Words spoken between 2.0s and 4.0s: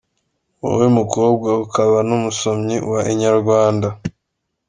n’umusomyi wa Inyarwanda.